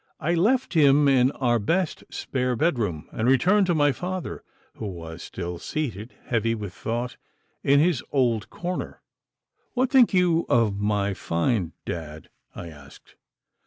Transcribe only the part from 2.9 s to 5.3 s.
and returned to my father, who was